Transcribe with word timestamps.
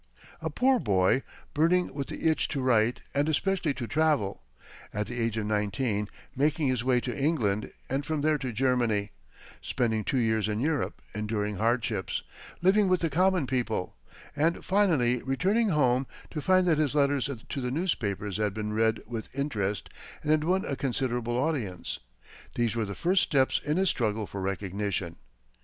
A 0.41 0.49
poor 0.49 0.79
boy, 0.79 1.21
burning 1.53 1.93
with 1.93 2.07
the 2.07 2.27
itch 2.27 2.47
to 2.47 2.59
write 2.61 3.01
and 3.13 3.29
especially 3.29 3.71
to 3.75 3.85
travel; 3.85 4.41
at 4.91 5.05
the 5.05 5.19
age 5.19 5.37
of 5.37 5.45
nineteen 5.45 6.09
making 6.35 6.65
his 6.69 6.83
way 6.83 6.99
to 7.01 7.15
England, 7.15 7.71
and 7.87 8.03
from 8.03 8.21
there 8.21 8.39
to 8.39 8.51
Germany; 8.51 9.11
spending 9.61 10.03
two 10.03 10.17
years 10.17 10.47
in 10.47 10.59
Europe, 10.59 11.03
enduring 11.13 11.57
hardships, 11.57 12.23
living 12.63 12.87
with 12.87 13.01
the 13.01 13.11
common 13.11 13.45
people; 13.45 13.95
and 14.35 14.65
finally 14.65 15.21
returning 15.21 15.69
home 15.69 16.07
to 16.31 16.41
find 16.41 16.65
that 16.65 16.79
his 16.79 16.95
letters 16.95 17.29
to 17.49 17.61
the 17.61 17.69
newspapers 17.69 18.37
had 18.37 18.55
been 18.55 18.73
read 18.73 19.03
with 19.05 19.29
interest 19.37 19.87
and 20.23 20.31
had 20.31 20.43
won 20.43 20.65
a 20.65 20.75
considerable 20.75 21.37
audience 21.37 21.99
these 22.55 22.75
were 22.75 22.85
the 22.85 22.95
first 22.95 23.21
steps 23.21 23.61
in 23.63 23.77
his 23.77 23.89
struggle 23.89 24.25
for 24.25 24.41
recognition. 24.41 25.17